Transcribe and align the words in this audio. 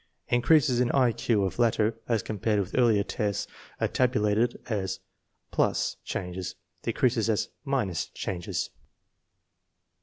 Increases 0.29 0.79
in 0.79 0.89
I 0.93 1.11
Q 1.11 1.43
of 1.43 1.59
later 1.59 1.93
as 2.07 2.23
compared 2.23 2.59
with 2.59 2.75
earlier 2.75 3.03
tests 3.03 3.45
are 3.79 3.87
tabulated 3.87 4.59
as 4.65 4.99
+ 5.55 6.03
changes, 6.05 6.55
decreases 6.81 7.29
as 7.29 7.49
changes. 8.15 8.71